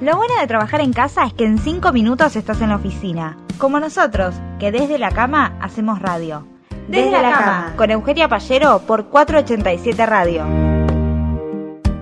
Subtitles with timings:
[0.00, 3.38] Lo bueno de trabajar en casa es que en 5 minutos estás en la oficina,
[3.56, 6.46] como nosotros, que desde la cama hacemos radio.
[6.86, 10.44] Desde, la, cama, con Eugenia Pallero por 487 Radio.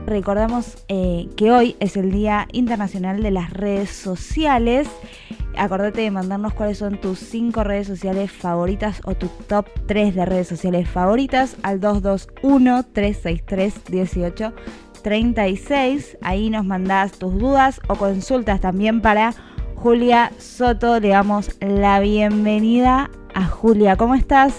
[0.07, 4.89] Recordamos eh, que hoy es el Día Internacional de las Redes Sociales.
[5.57, 10.27] Acordate de mandarnos cuáles son tus 5 redes sociales favoritas o tu top 3 de
[10.27, 11.79] redes sociales favoritas al
[15.05, 16.19] 221-363-1836.
[16.23, 19.35] Ahí nos mandás tus dudas o consultas también para
[19.77, 20.99] Julia Soto.
[21.01, 23.97] Le damos la bienvenida a Julia.
[23.97, 24.55] ¿Cómo estás?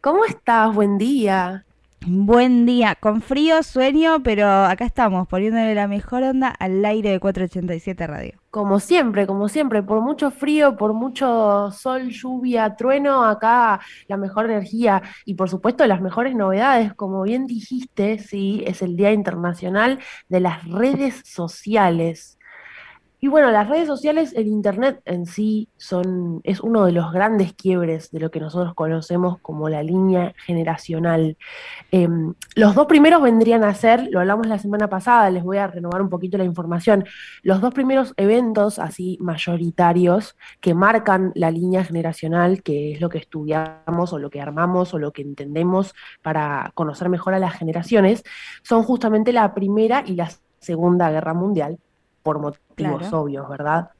[0.00, 0.74] ¿Cómo estás?
[0.74, 1.64] Buen día.
[2.06, 7.20] Buen día, con frío, sueño, pero acá estamos poniéndole la mejor onda al aire de
[7.20, 8.40] 487 Radio.
[8.48, 14.46] Como siempre, como siempre, por mucho frío, por mucho sol, lluvia, trueno, acá la mejor
[14.46, 19.98] energía y por supuesto las mejores novedades, como bien dijiste, sí, es el Día Internacional
[20.30, 22.38] de las Redes Sociales.
[23.22, 27.52] Y bueno, las redes sociales, el Internet en sí son, es uno de los grandes
[27.52, 31.36] quiebres de lo que nosotros conocemos como la línea generacional.
[31.90, 35.66] Em, los dos primeros vendrían a ser, lo hablamos la semana pasada, les voy a
[35.66, 37.04] renovar un poquito la información,
[37.42, 43.18] los dos primeros eventos así mayoritarios que marcan la línea generacional, que es lo que
[43.18, 48.24] estudiamos o lo que armamos o lo que entendemos para conocer mejor a las generaciones,
[48.62, 51.78] son justamente la Primera y la Segunda Guerra Mundial
[52.22, 53.90] por motivos obvios, ¿verdad?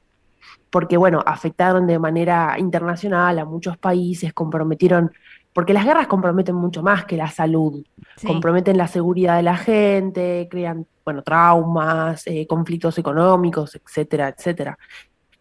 [0.71, 5.11] Porque, bueno, afectaron de manera internacional a muchos países, comprometieron,
[5.53, 7.85] porque las guerras comprometen mucho más que la salud,
[8.27, 14.79] comprometen la seguridad de la gente, crean, bueno, traumas, eh, conflictos económicos, etcétera, etcétera.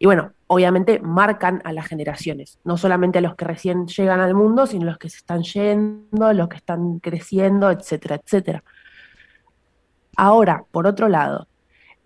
[0.02, 4.34] Y bueno, obviamente marcan a las generaciones, no solamente a los que recién llegan al
[4.34, 8.64] mundo, sino a los que se están yendo, los que están creciendo, etcétera, etcétera.
[10.16, 11.48] Ahora, por otro lado,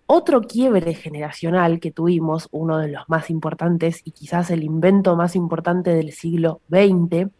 [0.06, 5.34] otro quiebre generacional que tuvimos, uno de los más importantes y quizás el invento más
[5.34, 7.30] importante del siglo XX,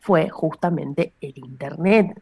[0.00, 2.20] fue justamente el Internet.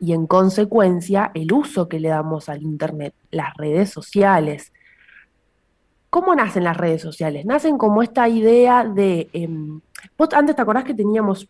[0.00, 4.72] Y en consecuencia, el uso que le damos al Internet, las redes sociales.
[6.10, 7.46] ¿Cómo nacen las redes sociales?
[7.46, 9.28] Nacen como esta idea de...
[9.32, 9.80] Em,
[10.32, 11.48] antes te acordás que teníamos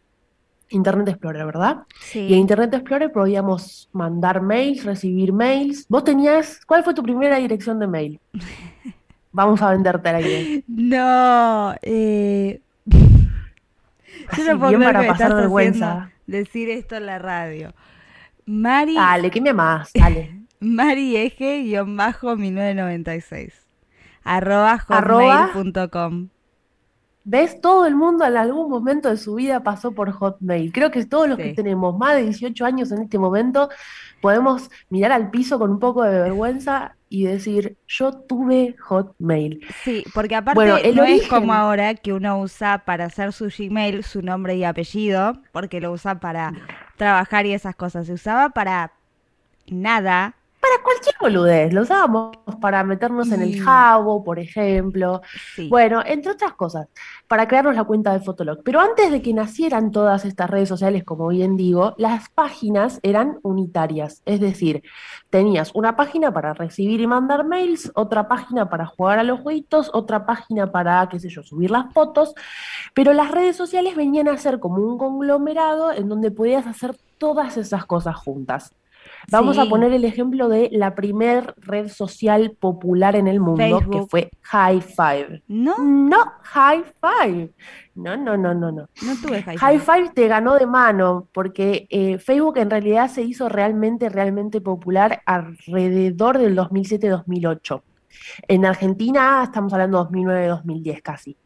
[0.71, 1.84] Internet Explorer, ¿verdad?
[2.00, 2.21] Sí.
[2.21, 5.87] Y en Internet Explorer podíamos mandar mails, recibir mails.
[5.88, 8.21] ¿Vos tenías, cuál fue tu primera dirección de mail?
[9.32, 10.60] Vamos a venderte la idea.
[10.66, 12.60] No, eh...
[14.37, 16.10] Yo no puedo para pasar vergüenza.
[16.27, 17.72] Decir esto en la radio.
[18.47, 18.94] Mari.
[18.94, 19.93] Dale, ¿qué me amas?
[19.94, 20.43] Dale.
[20.60, 23.53] Mari Eje-1996.
[24.25, 26.28] Arroba hotmail.com.
[27.28, 27.60] ¿Ves?
[27.60, 30.72] Todo el mundo en algún momento de su vida pasó por Hotmail.
[30.72, 33.69] Creo que todos los que tenemos más de 18 años en este momento
[34.20, 39.60] podemos mirar al piso con un poco de vergüenza y decir, yo tuve Hotmail.
[39.82, 44.22] Sí, porque aparte no es como ahora que uno usa para hacer su Gmail su
[44.22, 46.53] nombre y apellido, porque lo usa para
[46.97, 48.06] trabajar y esas cosas.
[48.06, 48.92] Se usaba para
[49.66, 50.36] nada
[50.66, 55.21] para cualquier boludez, lo usábamos para meternos en el Jabo, por ejemplo.
[55.69, 56.88] Bueno, entre otras cosas,
[57.28, 58.62] para crearnos la cuenta de Fotolog.
[58.65, 63.38] Pero antes de que nacieran todas estas redes sociales, como bien digo, las páginas eran
[63.43, 64.22] unitarias.
[64.25, 64.82] Es decir,
[65.31, 69.91] tenías una página para recibir y mandar mails, otra página para jugar a los jueguitos,
[69.93, 72.34] otra página para, qué sé yo, subir las fotos.
[72.94, 77.56] Pero las redes sociales venían a ser como un conglomerado en donde podías hacer todas
[77.56, 78.72] esas cosas juntas.
[79.31, 84.06] Vamos a poner el ejemplo de la primer red social popular en el mundo, que
[84.06, 85.42] fue High Five.
[85.48, 85.78] ¿No?
[85.78, 87.53] No, High Five.
[87.94, 88.88] No, no, no, no, no.
[89.03, 89.59] No tuve High Five.
[89.59, 94.60] High Five te ganó de mano, porque eh, Facebook en realidad se hizo realmente, realmente
[94.60, 97.82] popular alrededor del 2007-2008.
[98.48, 101.36] En Argentina estamos hablando 2009-2010 casi.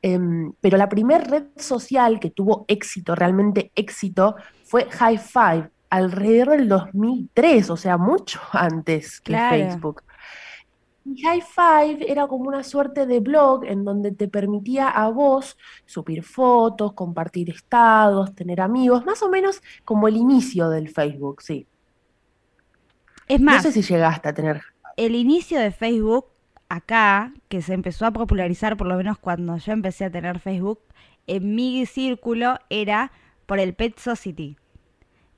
[0.00, 6.58] Em, pero la primera red social que tuvo éxito, realmente éxito, fue High Five alrededor
[6.58, 10.02] del 2003, o sea, mucho antes que Facebook.
[11.04, 15.56] Y High Five era como una suerte de blog en donde te permitía a vos
[15.86, 21.66] subir fotos, compartir estados, tener amigos, más o menos como el inicio del Facebook, sí.
[23.26, 24.62] Es más, no sé si llegaste a tener.
[24.96, 26.26] El inicio de Facebook
[26.68, 30.80] acá, que se empezó a popularizar por lo menos cuando yo empecé a tener Facebook,
[31.26, 33.12] en mi círculo era
[33.46, 34.56] por el Pet Society.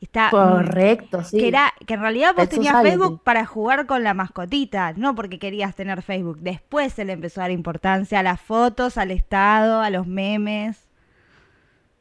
[0.00, 1.38] Está, Correcto, sí.
[1.38, 5.38] Que, era, que en realidad vos tenías Facebook para jugar con la mascotita, no porque
[5.38, 6.38] querías tener Facebook.
[6.41, 10.88] Después se le empezó a dar importancia a las fotos, al estado, a los memes.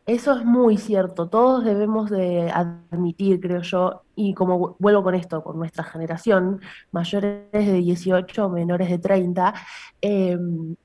[0.09, 1.27] Eso es muy cierto.
[1.27, 6.61] Todos debemos de admitir, creo yo, y como vuelvo con esto, con nuestra generación,
[6.91, 9.53] mayores de 18 o menores de 30,
[10.01, 10.75] em,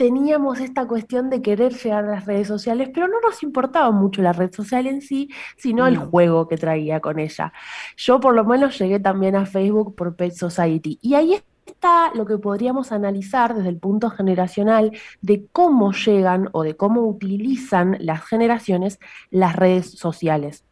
[0.00, 4.22] teníamos esta cuestión de querer llegar a las redes sociales, pero no nos importaba mucho
[4.22, 7.52] la red social en sí, sino el juego que traía con ella.
[7.98, 10.98] Yo por lo menos llegué también a Facebook por Pet Society.
[11.02, 16.62] Y ahí está lo que podríamos analizar desde el punto generacional de cómo llegan o
[16.62, 19.00] de cómo utilizan las generaciones
[19.30, 20.64] las redes sociales.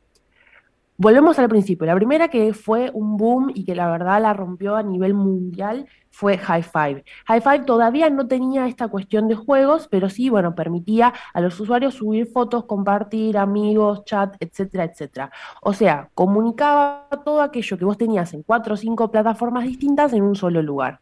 [1.00, 1.86] Volvemos al principio.
[1.86, 5.86] La primera que fue un boom y que la verdad la rompió a nivel mundial
[6.10, 7.04] fue High Five.
[7.26, 11.60] High Five todavía no tenía esta cuestión de juegos, pero sí, bueno, permitía a los
[11.60, 15.30] usuarios subir fotos, compartir amigos, chat, etcétera, etcétera.
[15.62, 20.24] O sea, comunicaba todo aquello que vos tenías en cuatro o cinco plataformas distintas en
[20.24, 20.98] un solo lugar.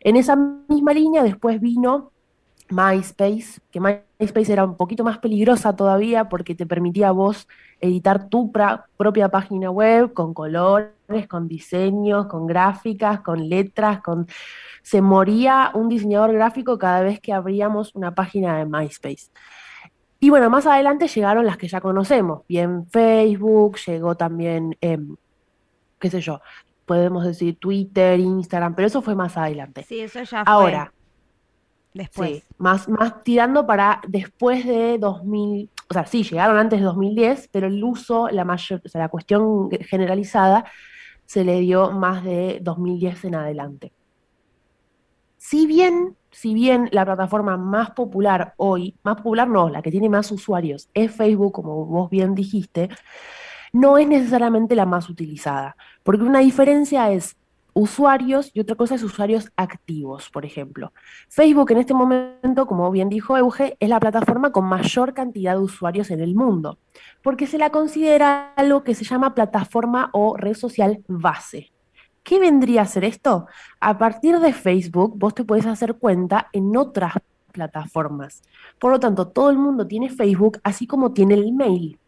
[0.00, 2.13] En esa misma línea después vino
[2.70, 7.46] MySpace, que MySpace era un poquito más peligrosa todavía porque te permitía a vos
[7.80, 14.26] editar tu pra- propia página web con colores, con diseños, con gráficas, con letras, con...
[14.82, 19.30] Se moría un diseñador gráfico cada vez que abríamos una página de MySpace.
[20.20, 25.16] Y bueno, más adelante llegaron las que ya conocemos, bien Facebook, llegó también, em,
[25.98, 26.40] qué sé yo,
[26.86, 29.82] podemos decir Twitter, Instagram, pero eso fue más adelante.
[29.82, 30.92] Sí, eso ya fue Ahora,
[31.94, 37.48] Sí, más, más tirando para después de 2000, o sea, sí, llegaron antes de 2010,
[37.52, 40.64] pero el uso, la mayor, o sea, la cuestión generalizada
[41.24, 43.92] se le dio más de 2010 en adelante.
[45.36, 50.08] Si bien, si bien la plataforma más popular hoy, más popular no, la que tiene
[50.08, 52.88] más usuarios es Facebook, como vos bien dijiste,
[53.72, 57.36] no es necesariamente la más utilizada, porque una diferencia es
[57.74, 60.92] usuarios y otra cosa es usuarios activos, por ejemplo.
[61.28, 65.62] Facebook en este momento, como bien dijo Euge, es la plataforma con mayor cantidad de
[65.62, 66.78] usuarios en el mundo,
[67.22, 71.72] porque se la considera algo que se llama plataforma o red social base.
[72.22, 73.46] ¿Qué vendría a ser esto?
[73.80, 77.14] A partir de Facebook, vos te puedes hacer cuenta en otras
[77.52, 78.42] plataformas.
[78.78, 81.98] Por lo tanto, todo el mundo tiene Facebook, así como tiene el email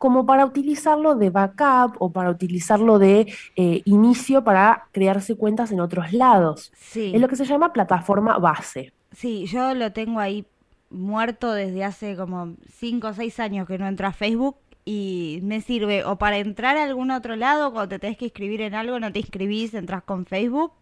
[0.00, 5.80] como para utilizarlo de backup o para utilizarlo de eh, inicio para crearse cuentas en
[5.80, 6.72] otros lados.
[6.72, 8.92] Es Sí, lo que se llama plataforma base.
[9.12, 10.46] sí, yo lo tengo ahí
[10.90, 15.60] muerto desde hace como 5 o 6 años que no entro a Facebook y me
[15.60, 18.98] sirve o para entrar a algún otro lado, cuando te tenés que inscribir en algo,
[18.98, 20.72] no te inscribís, entras con Facebook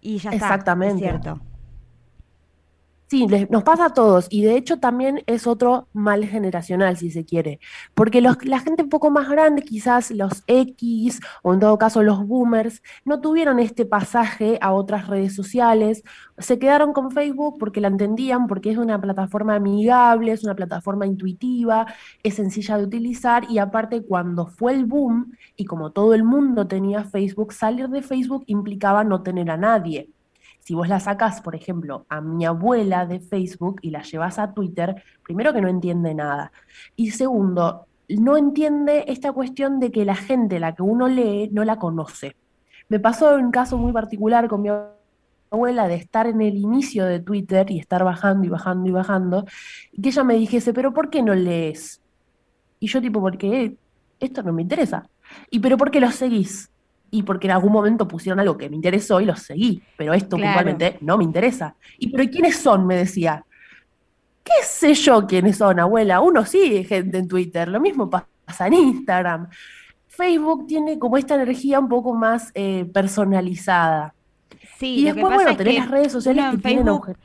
[0.00, 1.20] y ya está, es Exactamente.
[3.10, 7.10] Sí, les- nos pasa a todos y de hecho también es otro mal generacional, si
[7.10, 7.58] se quiere,
[7.94, 12.02] porque los- la gente un poco más grande, quizás los X o en todo caso
[12.02, 16.02] los boomers, no tuvieron este pasaje a otras redes sociales,
[16.36, 21.06] se quedaron con Facebook porque la entendían, porque es una plataforma amigable, es una plataforma
[21.06, 21.86] intuitiva,
[22.22, 26.66] es sencilla de utilizar y aparte cuando fue el boom y como todo el mundo
[26.68, 30.10] tenía Facebook, salir de Facebook implicaba no tener a nadie.
[30.68, 34.52] Si vos la sacás, por ejemplo, a mi abuela de Facebook y la llevas a
[34.52, 36.52] Twitter, primero que no entiende nada.
[36.94, 41.64] Y segundo, no entiende esta cuestión de que la gente, la que uno lee, no
[41.64, 42.36] la conoce.
[42.90, 44.68] Me pasó un caso muy particular con mi
[45.50, 49.46] abuela de estar en el inicio de Twitter y estar bajando y bajando y bajando,
[49.90, 52.02] y que ella me dijese, pero ¿por qué no lees?
[52.78, 53.78] Y yo tipo, porque
[54.20, 55.08] esto no me interesa.
[55.48, 56.70] ¿Y pero por qué los seguís?
[57.10, 60.36] Y porque en algún momento pusieron algo que me interesó y los seguí, pero esto
[60.36, 61.74] Claro, puntualmente no me interesa.
[61.98, 62.86] ¿Y pero quiénes son?
[62.86, 63.44] Me decía.
[64.44, 66.20] ¿Qué sé yo quiénes son, abuela?
[66.20, 69.48] Uno sigue gente en Twitter, lo mismo pasa en Instagram.
[70.06, 74.14] Facebook tiene como esta energía un poco más eh, personalizada.
[74.78, 77.16] sí, Y después, bueno, tenés las redes sociales que en tienen Facebook obje-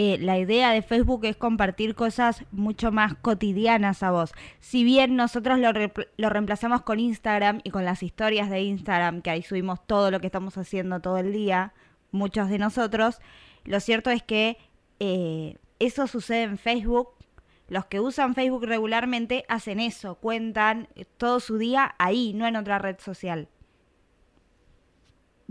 [0.00, 4.32] eh, la idea de Facebook es compartir cosas mucho más cotidianas a vos.
[4.60, 9.22] Si bien nosotros lo, repl- lo reemplazamos con Instagram y con las historias de Instagram,
[9.22, 11.72] que ahí subimos todo lo que estamos haciendo todo el día,
[12.12, 13.18] muchos de nosotros,
[13.64, 14.56] lo cierto es que
[15.00, 17.08] eh, eso sucede en Facebook.
[17.68, 22.54] Los que usan Facebook regularmente hacen eso, cuentan eh, todo su día ahí, no en
[22.54, 23.48] otra red social.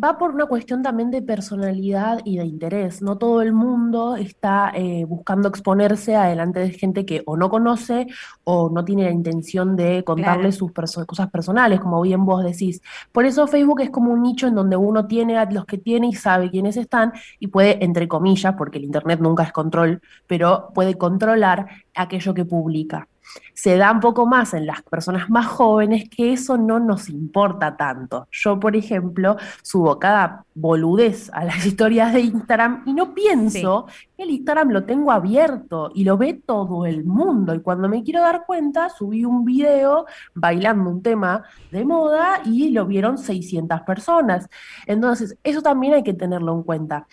[0.01, 3.01] Va por una cuestión también de personalidad y de interés.
[3.01, 8.05] No todo el mundo está eh, buscando exponerse adelante de gente que o no conoce
[8.43, 12.43] o no tiene la intención de contarle Claro, sus perso- cosas personales, como bien vos
[12.43, 12.79] decís.
[13.11, 16.09] Por eso Facebook es como un nicho en donde uno tiene a los que tiene
[16.09, 20.69] y sabe quiénes están y puede, entre comillas, porque el Internet nunca es control, pero
[20.75, 23.07] puede controlar aquello que publica.
[23.53, 27.75] Se da un poco más en las personas más jóvenes que eso no nos importa
[27.75, 28.27] tanto.
[28.31, 34.23] Yo, por ejemplo, subo cada boludez a las historias de Instagram y no pienso que
[34.23, 37.53] el Instagram lo tengo abierto y lo ve todo el mundo.
[37.55, 42.69] Y cuando me quiero dar cuenta, subí un video bailando un tema de moda y
[42.69, 44.47] lo vieron 600 personas.
[44.85, 47.07] Entonces, eso también hay que tenerlo en cuenta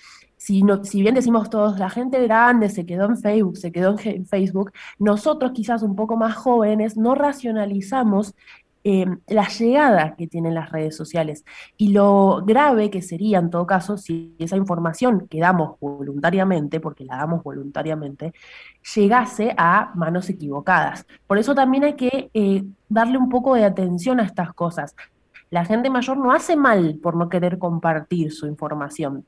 [0.44, 4.72] si, bien decimos todos, la gente grande se quedó en Facebook, se quedó en, Facebook,
[4.98, 8.34] nosotros quizás un poco más jóvenes no racionalizamos
[8.82, 11.46] em, la llegada que tienen las redes sociales
[11.78, 17.06] y lo grave que sería en todo caso si esa información que damos voluntariamente, porque
[17.06, 18.34] la damos voluntariamente,
[18.94, 21.06] llegase a manos equivocadas.
[21.26, 24.94] Por eso también hay que eh, darle un poco de atención a estas cosas.
[25.48, 29.24] La gente mayor no hace mal por no querer compartir su información.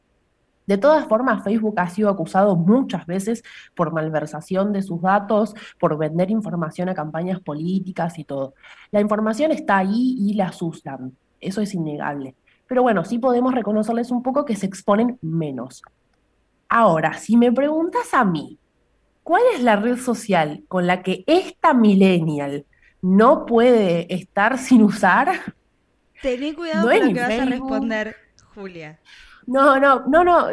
[0.67, 3.43] De todas formas, Facebook ha sido acusado muchas veces
[3.75, 8.55] por malversación de sus datos, por vender información a campañas políticas y todo.
[8.91, 12.35] La información está ahí y la usan, eso es innegable.
[12.67, 15.83] Pero bueno, sí podemos reconocerles un poco que se exponen menos.
[16.69, 18.59] Ahora, si me preguntas a mí,
[19.23, 22.67] ¿cuál es la red social con la que esta millennial
[23.03, 25.55] no puede estar sin usar?
[26.23, 28.17] Tené cuidado con lo que vas a responder,
[28.55, 28.99] Julia.
[29.47, 30.49] No, no, no, no.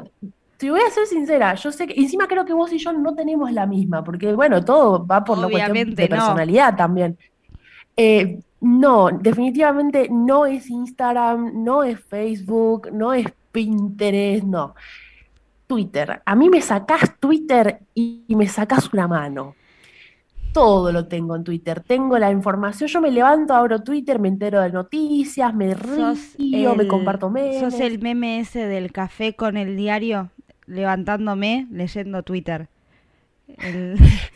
[0.57, 3.13] Te voy a ser sincera, yo sé que, encima creo que vos y yo no
[3.15, 7.17] tenemos la misma, porque bueno, todo va por la cuestión de personalidad también.
[7.97, 14.75] Eh, no, definitivamente no es Instagram, no es Facebook, no es Pinterest, no.
[15.67, 16.21] Twitter.
[16.25, 19.55] A mí me sacás Twitter y me sacás una mano
[20.53, 21.81] todo lo tengo en Twitter.
[21.81, 26.87] Tengo la información, yo me levanto, abro Twitter, me entero de noticias, me río, me
[26.87, 27.59] comparto memes.
[27.59, 30.29] ¿Sos el meme ese del café con el diario?
[30.67, 32.69] Levantándome, leyendo Twitter.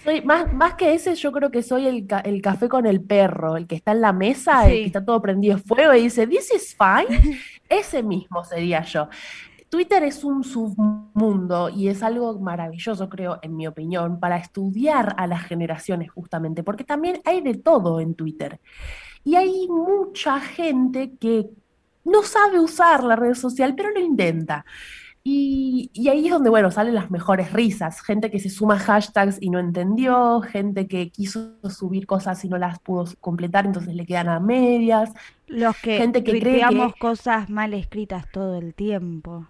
[0.03, 3.55] Soy, más, más que ese, yo creo que soy el, el, café con el perro,
[3.55, 6.53] el que está en la mesa, y que está todo prendido fuego y dice, This
[6.53, 7.39] is fine.
[7.69, 9.07] ese mismo sería yo.
[9.69, 10.43] Twitter es un
[11.17, 16.63] submundo y es algo maravilloso, creo, en mi opinión, para estudiar a las generaciones justamente,
[16.63, 18.59] porque también hay de todo en Twitter.
[19.23, 21.49] Y hay mucha gente que
[22.05, 24.65] no sabe usar la red social, pero lo intenta.
[25.29, 28.01] Y, ahí es donde, bueno, salen las mejores risas.
[28.01, 32.57] Gente que se suma hashtags y no entendió, gente que quiso subir cosas y no
[32.57, 35.11] las pudo completar, entonces le quedan a medias.
[35.47, 39.47] Los que, gente que creamos cosas mal escritas todo el tiempo.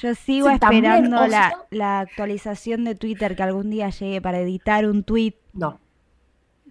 [0.00, 1.26] Yo sigo esperando
[1.70, 5.34] la, actualización de Twitter que algún día llegue para editar un tweet.
[5.52, 5.80] No.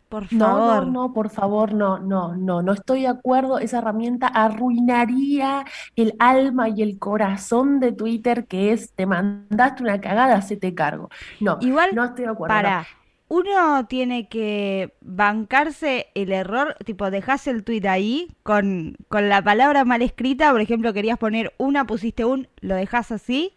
[0.09, 0.37] Por favor.
[0.37, 3.57] No, no, no, por favor, no, no, no, no estoy de acuerdo.
[3.57, 5.65] Esa herramienta arruinaría
[5.95, 10.75] el alma y el corazón de Twitter, que es te mandaste una cagada, se te
[10.75, 11.09] cargo.
[11.39, 12.53] No, Igual, no estoy de acuerdo.
[12.53, 12.85] Para,
[13.27, 19.83] uno tiene que bancarse el error, tipo, dejas el tweet ahí con, con la palabra
[19.83, 23.53] mal escrita, por ejemplo, querías poner una, pusiste un, lo dejas así,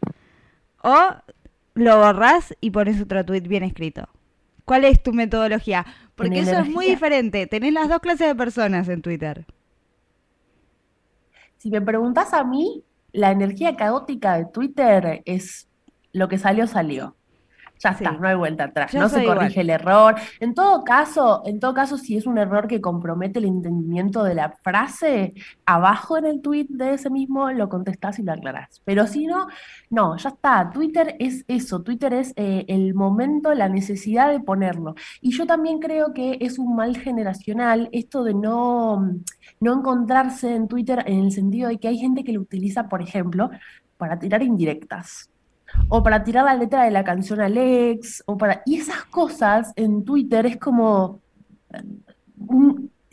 [0.82, 0.96] o
[1.74, 4.08] lo borrás y pones otro tweet bien escrito.
[4.64, 5.86] ¿Cuál es tu metodología?
[6.14, 7.46] Porque eso es muy diferente.
[7.46, 9.46] Tenés las dos clases de personas en Twitter.
[11.56, 15.68] Si me preguntas a mí, la energía caótica de Twitter es
[16.12, 17.17] lo que salió, salió
[17.78, 20.16] ya está, no hay vuelta atrás, no se corrige el error.
[20.40, 24.34] En todo caso, en todo caso, si es un error que compromete el entendimiento de
[24.34, 28.82] la frase, abajo en el tweet de ese mismo lo contestás y lo aclarás.
[28.84, 29.46] Pero si no,
[29.90, 30.70] no, ya está.
[30.70, 34.94] Twitter es eso, Twitter es eh, el momento, la necesidad de ponerlo.
[35.20, 39.14] Y yo también creo que es un mal generacional esto de no,
[39.60, 43.02] no encontrarse en Twitter en el sentido de que hay gente que lo utiliza, por
[43.02, 43.50] ejemplo,
[43.96, 45.30] para tirar indirectas
[45.88, 48.62] o para tirar la letra de la canción Alex, o para...
[48.66, 51.20] Y esas cosas en Twitter es como...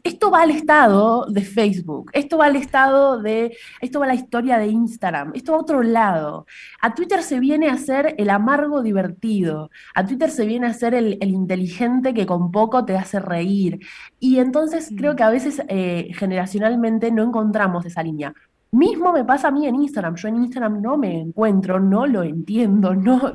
[0.06, 4.14] Esto va al estado de Facebook, esto va al estado de, esto va a la
[4.14, 6.46] historia de Instagram, esto va a otro lado.
[6.80, 10.94] A Twitter se viene a ser el amargo divertido, a Twitter se viene a ser
[10.94, 13.80] el, inteligente que con poco te hace reír.
[14.20, 15.16] Y entonces creo mm.
[15.16, 18.32] que a veces eh, generacionalmente no encontramos esa línea.
[18.76, 20.16] Mismo me pasa a mí en Instagram.
[20.16, 23.34] Yo en Instagram no me encuentro, no lo entiendo, no.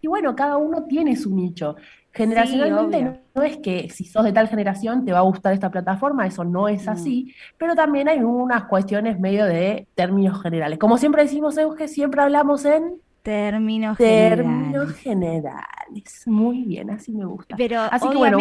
[0.00, 1.76] Y bueno, cada uno tiene su nicho.
[2.10, 6.26] Generacionalmente no, es que si sos de tal generación te va a gustar esta plataforma,
[6.26, 6.90] eso no es mm.
[6.90, 10.78] así, pero también hay unas cuestiones medio de términos generales.
[10.78, 16.24] Como siempre decimos, que siempre hablamos en términos, términos generales.
[16.26, 17.56] Muy bien, así me gusta.
[17.56, 18.38] Pero así que bueno,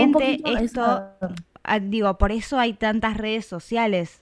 [0.62, 1.04] esto,
[1.63, 4.22] ah, digo, por eso hay tantas redes sociales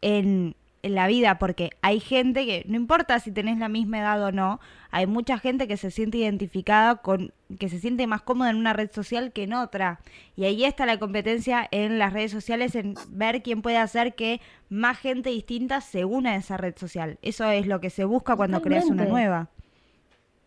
[0.00, 4.22] en en la vida, porque hay gente que, no importa si tenés la misma edad
[4.22, 8.50] o no, hay mucha gente que se siente identificada con, que se siente más cómoda
[8.50, 10.00] en una red social que en otra.
[10.36, 14.40] Y ahí está la competencia en las redes sociales, en ver quién puede hacer que
[14.68, 17.18] más gente distinta se una a esa red social.
[17.22, 19.48] Eso es lo que se busca cuando creas una nueva.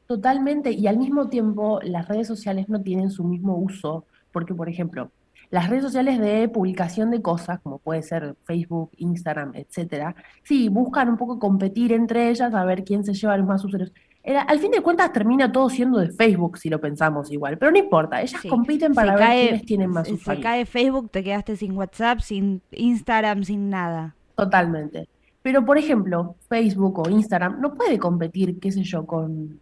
[0.08, 4.68] Totalmente, y al mismo tiempo las redes sociales no tienen su mismo uso, porque por
[4.68, 5.12] ejemplo,
[5.52, 11.10] las redes sociales de publicación de cosas, como puede ser Facebook, Instagram, etcétera, sí, buscan
[11.10, 13.92] un poco competir entre ellas a ver quién se lleva los más usuarios.
[14.24, 17.78] al fin de cuentas termina todo siendo de Facebook si lo pensamos igual, pero no
[17.78, 20.42] importa, ellas compiten para ver quiénes tienen más usuarios.
[20.42, 24.16] Si cae Facebook te quedaste sin WhatsApp, sin Instagram, sin nada.
[24.36, 25.10] Totalmente.
[25.42, 29.60] Pero por ejemplo, Facebook o Instagram no puede competir, qué sé yo, con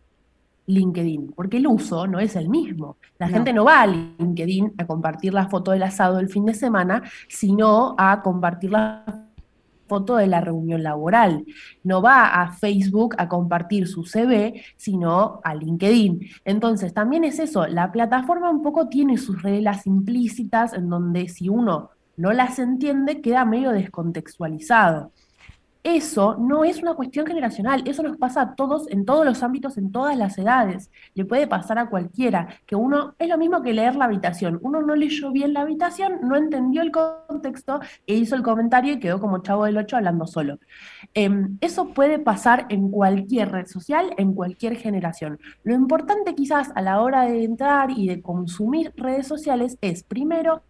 [0.70, 2.98] LinkedIn, porque el uso no es el mismo.
[3.18, 6.54] La gente no va a LinkedIn a compartir la foto del asado del fin de
[6.54, 9.04] semana, sino a compartir la
[9.88, 11.44] foto de la reunión laboral.
[11.84, 16.22] No va a Facebook a compartir su CV, sino a LinkedIn.
[16.46, 21.50] Entonces, también es eso, la plataforma un poco tiene sus reglas implícitas en donde si
[21.50, 25.12] uno no las entiende, queda medio descontextualizado.
[25.90, 29.76] Eso no es una cuestión generacional, eso nos pasa a todos en todos los ámbitos,
[29.76, 30.92] en todas las edades.
[31.16, 34.60] Le puede pasar a cualquiera, que uno es lo mismo que leer la habitación.
[34.62, 39.00] Uno no leyó bien la habitación, no entendió el contexto e hizo el comentario y
[39.00, 40.60] quedó como chavo del 8 hablando solo.
[41.16, 45.40] Em, eso puede pasar en cualquier red social, en cualquier generación.
[45.64, 50.62] Lo importante quizás a la hora de entrar y de consumir redes sociales es primero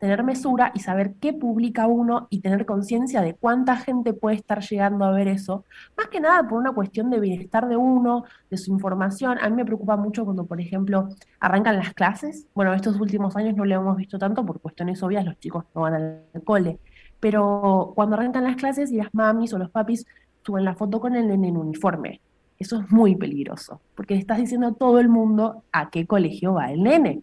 [0.00, 4.62] tener mesura y saber qué publica uno y tener conciencia de cuánta gente puede estar
[4.62, 5.64] llegando a ver eso,
[5.96, 9.36] más que nada por una cuestión de bienestar de uno, de su información.
[9.42, 12.46] A mí me preocupa mucho cuando, por ejemplo, arrancan las clases.
[12.54, 15.82] Bueno, estos últimos años no lo hemos visto tanto por cuestiones obvias, los chicos no
[15.82, 16.78] van al cole,
[17.20, 20.06] pero cuando arrancan las clases y las mamis o los papis
[20.46, 22.22] suben la foto con el nene en uniforme.
[22.58, 26.72] Eso es muy peligroso, porque estás diciendo a todo el mundo a qué colegio va
[26.72, 27.22] el nene.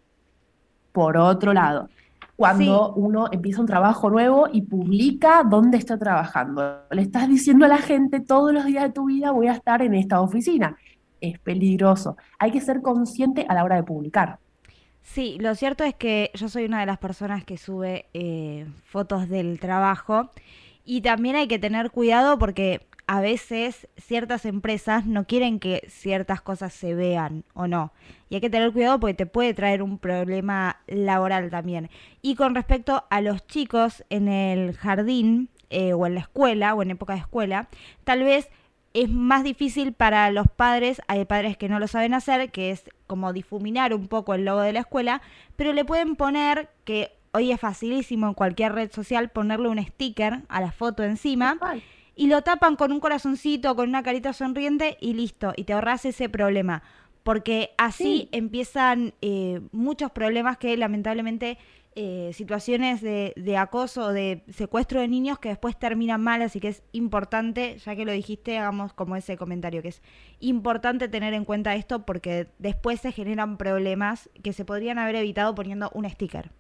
[0.92, 1.90] Por otro lado,
[2.38, 6.84] cuando uno empieza un trabajo nuevo y publica dónde está trabajando.
[6.92, 9.82] Le estás diciendo a la gente todos los días de tu vida voy a estar
[9.82, 10.78] en esta oficina.
[11.20, 12.16] Es peligroso.
[12.38, 14.38] Hay que ser consciente a la hora de publicar.
[15.02, 19.28] Sí, lo cierto es que yo soy una de las personas que sube eh, fotos
[19.30, 20.30] del trabajo
[20.86, 26.42] y también hay que tener cuidado porque a veces ciertas empresas no quieren que ciertas
[26.42, 27.94] cosas se vean o no.
[28.30, 31.90] Y hay que tener cuidado porque te puede traer un problema laboral también.
[32.22, 36.82] Y con respecto a los chicos en el jardín eh, o en la escuela o
[36.82, 37.70] en época de escuela,
[38.04, 38.50] tal vez
[38.94, 42.90] es más difícil para los padres, hay padres que no lo saben hacer, que es
[43.06, 45.22] como difuminar un poco el logo de la escuela,
[45.56, 50.42] pero le pueden poner que hoy es facilísimo en cualquier red social ponerle un sticker
[50.50, 51.58] a la foto encima
[52.18, 56.04] y lo tapan con un corazoncito, con una carita sonriente y listo, y te ahorras
[56.04, 56.82] ese problema.
[57.24, 61.58] Porque así empiezan eh, muchos problemas que lamentablemente
[61.96, 66.60] eh, situaciones de, de, acoso o de secuestro de niños que después terminan mal, así
[66.60, 70.02] que es importante, ya que lo dijiste, hagamos como ese comentario, que es
[70.40, 75.54] importante tener en cuenta esto porque después se generan problemas que se podrían haber evitado
[75.54, 76.52] poniendo un sticker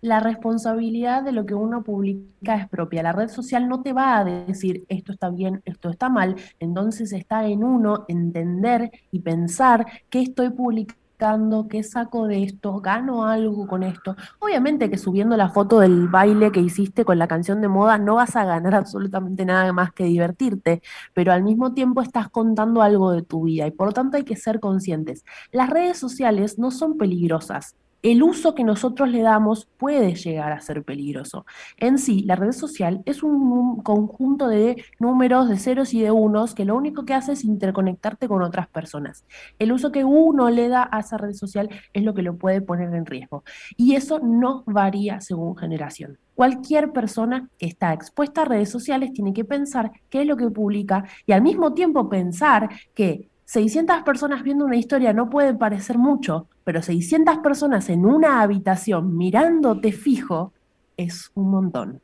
[0.00, 3.02] la responsabilidad de lo que uno publica es propia.
[3.02, 7.12] La red social no te va a decir esto está bien, esto está mal, entonces
[7.12, 13.66] está en uno entender y pensar qué estoy publicando, qué saco de esto, gano algo
[13.66, 14.14] con esto.
[14.38, 18.16] Obviamente que subiendo la foto del baile que hiciste con la canción de moda no
[18.16, 20.80] vas a ganar absolutamente nada más que divertirte,
[21.14, 24.24] pero al mismo tiempo estás contando algo de tu vida y por lo tanto hay
[24.24, 25.24] que ser conscientes.
[25.50, 30.60] Las redes sociales no son peligrosas, el uso que nosotros le damos puede llegar a
[30.60, 31.46] ser peligroso.
[31.76, 36.54] En sí, la red social es un conjunto de números, de ceros y de unos,
[36.54, 39.24] que lo único que hace es interconectarte con otras personas.
[39.58, 42.60] El uso que uno le da a esa red social es lo que lo puede
[42.60, 43.44] poner en riesgo.
[43.76, 46.18] Y eso no varía según generación.
[46.34, 50.48] Cualquier persona que está expuesta a redes sociales tiene que pensar qué es lo que
[50.50, 55.96] publica y al mismo tiempo pensar que 600 personas viendo una historia no puede parecer
[55.96, 60.52] mucho, pero 600 personas en una habitación mirándote fijo
[60.98, 62.02] es un montón.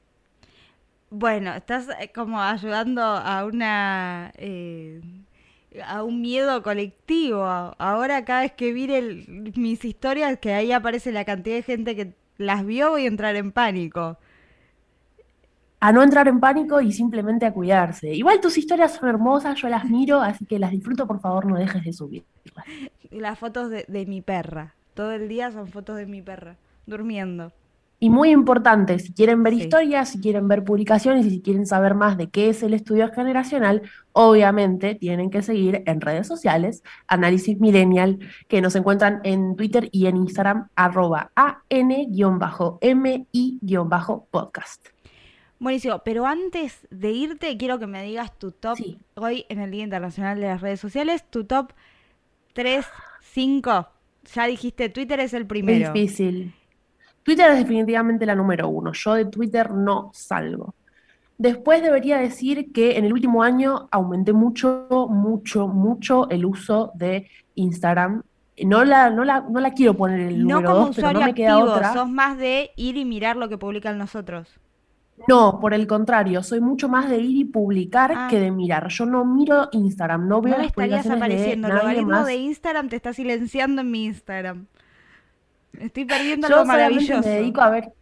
[1.10, 5.02] Bueno, estás eh, como ayudando a una eh,
[5.86, 7.44] a un miedo colectivo.
[7.44, 8.88] Ahora cada vez que vi
[9.54, 13.36] mis historias, que ahí aparece la cantidad de gente que las vio, voy a entrar
[13.36, 14.16] en pánico
[15.84, 18.14] a no entrar en pánico y simplemente a cuidarse.
[18.14, 21.58] Igual tus historias son hermosas, yo las miro, así que las disfruto, por favor, no
[21.58, 22.24] dejes de subir.
[23.10, 24.74] Las fotos de, mi perra.
[24.94, 27.52] Todo el día son fotos de mi perra, durmiendo.
[28.00, 31.94] Y muy importante, si quieren ver historias, si quieren ver publicaciones y si quieren saber
[31.94, 37.60] más de qué es el estudio generacional, obviamente tienen que seguir en redes sociales Análisis
[37.60, 42.14] Millennial, que nos encuentran en Twitter y en Instagram, arroba an-mi-podcast.
[45.64, 48.76] Buenísimo, pero antes de irte, quiero que me digas tu top,
[49.14, 51.72] hoy en el Día Internacional de las Redes Sociales, tu top
[52.52, 52.84] 3,
[53.22, 53.88] 5.
[54.34, 55.86] Ya dijiste, Twitter es el primero.
[55.86, 56.54] Es difícil.
[57.22, 58.92] Twitter es definitivamente la número uno.
[58.92, 60.74] Yo de Twitter no salgo.
[61.38, 67.30] Después debería decir que en el último año aumenté mucho, mucho, mucho el uso de
[67.54, 68.22] Instagram.
[68.62, 71.32] No la, no la, no la quiero poner en el número dos, pero no me
[71.32, 71.94] queda activo, otra.
[71.94, 74.60] Sos más de ir y mirar lo que publican nosotros.
[75.28, 78.28] No, por el contrario, soy mucho más de ir y publicar ah.
[78.28, 78.88] que de mirar.
[78.88, 81.68] Yo no miro Instagram, no veo no las estarías apareciendo.
[81.68, 84.66] El algoritmo de Instagram te está silenciando en mi Instagram.
[85.78, 87.28] Estoy perdiendo algo maravilloso.
[87.28, 87.92] Me dedico a ver,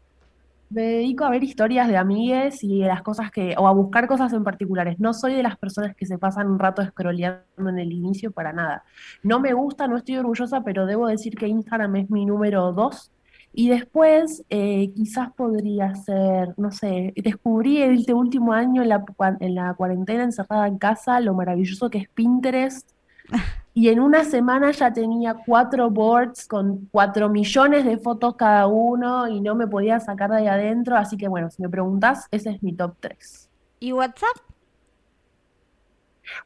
[0.72, 4.06] me dedico a ver historias de amigues y de las cosas que, o a buscar
[4.06, 4.98] cosas en particulares.
[4.98, 8.52] No soy de las personas que se pasan un rato scrolleando en el inicio para
[8.52, 8.85] nada.
[9.22, 13.11] No me gusta, no estoy orgullosa, pero debo decir que Instagram es mi número dos.
[13.54, 19.04] Y después, eh, quizás podría ser, no sé, descubrí este último año en la,
[19.40, 22.90] en la cuarentena encerrada en casa lo maravilloso que es Pinterest.
[23.74, 29.26] Y en una semana ya tenía cuatro boards con cuatro millones de fotos cada uno
[29.28, 30.94] y no me podía sacar de ahí adentro.
[30.94, 33.48] Así que bueno, si me preguntas, ese es mi top 3.
[33.80, 34.36] ¿Y WhatsApp?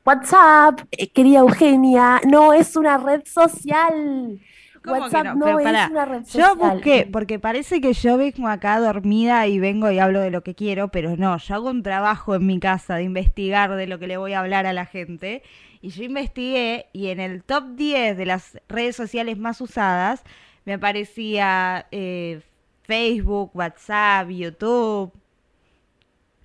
[0.05, 4.41] WhatsApp, eh, querida Eugenia, no es una red social.
[4.87, 6.57] WhatsApp no, es una red social.
[6.57, 10.43] Yo busqué, porque parece que yo vengo acá dormida y vengo y hablo de lo
[10.43, 13.99] que quiero, pero no, yo hago un trabajo en mi casa de investigar de lo
[13.99, 15.43] que le voy a hablar a la gente.
[15.81, 20.23] Y yo investigué y en el top 10 de las redes sociales más usadas
[20.65, 22.41] me aparecía eh,
[22.83, 25.13] Facebook, WhatsApp, YouTube.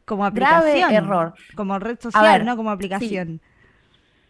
[0.06, 0.78] Como aplicación.
[0.78, 1.34] Grave error.
[1.56, 3.42] Como red social, no como aplicación.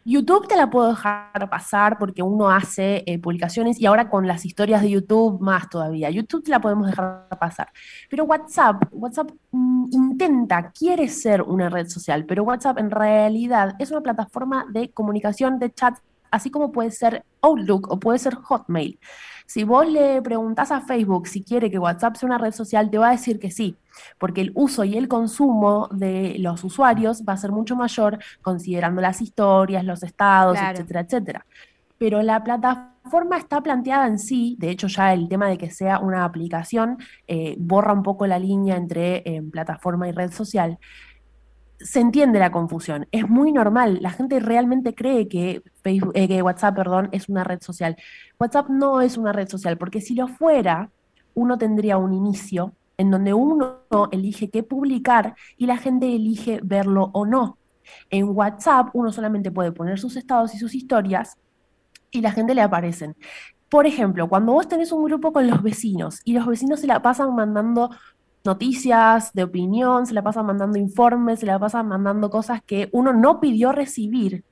[0.03, 4.45] YouTube te la puedo dejar pasar porque uno hace eh, publicaciones y ahora con las
[4.45, 6.09] historias de YouTube más todavía.
[6.09, 7.69] YouTube te la podemos dejar pasar.
[8.09, 13.91] Pero WhatsApp, WhatsApp mm, intenta, quiere ser una red social, pero WhatsApp en realidad es
[13.91, 15.95] una plataforma de comunicación de chat,
[16.31, 18.99] así como puede ser Outlook o puede ser Hotmail.
[19.45, 22.97] Si vos le preguntás a Facebook si quiere que WhatsApp sea una red social, te
[22.97, 23.75] va a decir que sí,
[24.17, 29.01] porque el uso y el consumo de los usuarios va a ser mucho mayor considerando
[29.01, 31.45] las historias, los estados, etcétera, etcétera.
[31.97, 35.99] Pero la plataforma está planteada en sí, de hecho ya el tema de que sea
[35.99, 40.79] una aplicación eh, borra un poco la línea entre eh, plataforma y red social
[41.83, 43.07] se entiende la confusión.
[43.11, 43.99] Es muy normal.
[44.01, 47.95] La gente realmente cree eh, que WhatsApp perdón, es una red social.
[48.39, 50.91] WhatsApp no es una red social, porque si lo fuera,
[51.33, 53.79] uno tendría un inicio en donde uno
[54.11, 57.57] elige qué publicar y la gente elige verlo o no.
[58.09, 61.37] En WhatsApp uno solamente puede poner sus estados y sus historias
[62.11, 63.15] y la gente le aparecen.
[63.69, 67.01] Por ejemplo, cuando vos tenés un grupo con los vecinos y los vecinos se la
[67.01, 67.89] pasan mandando
[68.43, 73.13] noticias de opinión, se la pasa mandando informes, se la pasa mandando cosas que uno
[73.13, 74.43] no pidió recibir.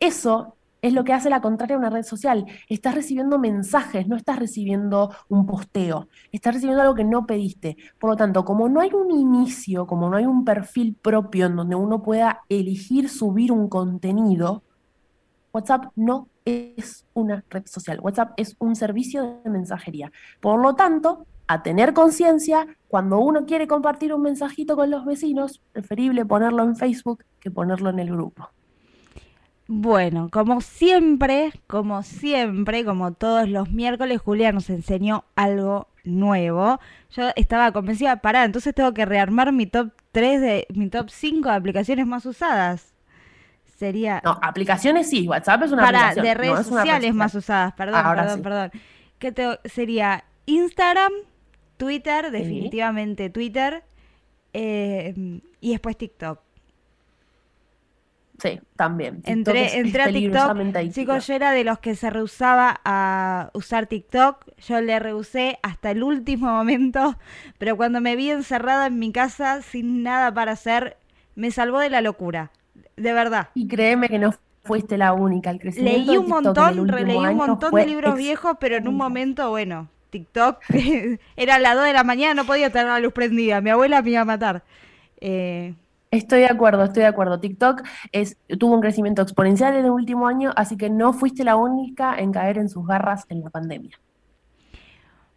[0.00, 2.46] Eso es lo que hace la contraria a una red social.
[2.68, 7.76] Estás recibiendo mensajes, no estás recibiendo un posteo, estás recibiendo algo que no pediste.
[7.98, 11.56] Por lo tanto, como no hay un inicio, como no hay un perfil propio en
[11.56, 14.62] donde uno pueda elegir subir un contenido,
[15.52, 17.98] WhatsApp no es una red social.
[18.00, 20.12] WhatsApp es un servicio de mensajería.
[20.40, 25.62] Por lo tanto, a tener conciencia, cuando uno quiere compartir un mensajito con los vecinos,
[25.72, 28.50] preferible ponerlo en Facebook que ponerlo en el grupo.
[29.68, 36.78] Bueno, como siempre, como siempre, como todos los miércoles, Julia nos enseñó algo nuevo.
[37.10, 41.48] Yo estaba convencida, pará, entonces tengo que rearmar mi top 3 de mi top 5
[41.48, 42.94] de aplicaciones más usadas.
[43.76, 48.42] Sería No, aplicaciones sí, WhatsApp es una Para, de redes sociales más usadas, perdón, perdón,
[48.42, 48.70] perdón.
[49.18, 51.12] ¿Qué te, sería Instagram,
[51.76, 53.82] Twitter, definitivamente Twitter.
[54.52, 56.40] Eh, y después TikTok.
[58.38, 59.22] Sí, también.
[59.24, 60.92] entré, entré a TikTok.
[60.92, 64.44] Chicos, yo era de los que se rehusaba a usar TikTok.
[64.58, 67.16] Yo le rehusé hasta el último momento.
[67.58, 70.98] Pero cuando me vi encerrada en mi casa sin nada para hacer,
[71.34, 72.50] me salvó de la locura.
[72.96, 73.48] De verdad.
[73.54, 74.34] Y créeme que no
[74.64, 75.50] fuiste la única.
[75.50, 79.48] El crecimiento Leí un montón, releí un montón de libros viejos, pero en un momento,
[79.48, 80.60] bueno, TikTok,
[81.36, 84.00] era a las 2 de la mañana, no podía tener la luz prendida, mi abuela
[84.02, 84.62] me iba a matar.
[85.20, 85.74] Eh,
[86.10, 87.38] estoy de acuerdo, estoy de acuerdo.
[87.38, 91.56] TikTok es, tuvo un crecimiento exponencial en el último año, así que no fuiste la
[91.56, 93.98] única en caer en sus garras en la pandemia.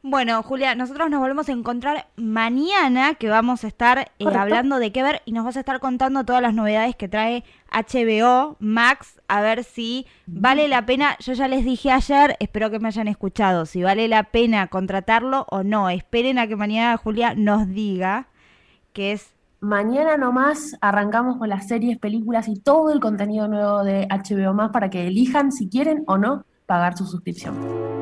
[0.01, 4.93] Bueno, Julia, nosotros nos volvemos a encontrar mañana que vamos a estar eh, hablando de
[4.93, 9.19] qué ver y nos vas a estar contando todas las novedades que trae HBO Max,
[9.27, 13.09] a ver si vale la pena, yo ya les dije ayer, espero que me hayan
[13.09, 15.89] escuchado, si vale la pena contratarlo o no.
[15.89, 18.27] Esperen a que mañana Julia nos diga
[18.93, 19.33] que es...
[19.59, 24.71] Mañana nomás arrancamos con las series, películas y todo el contenido nuevo de HBO Max
[24.71, 27.98] para que elijan si quieren o no pagar su suscripción.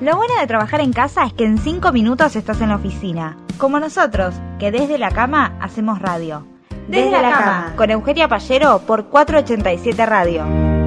[0.00, 3.36] Lo bueno de trabajar en casa es que en 5 minutos estás en la oficina,
[3.58, 6.46] como nosotros, que desde la cama hacemos radio.
[6.86, 10.77] Desde, la, cama, con Eugenia Pallero por 487 Radio.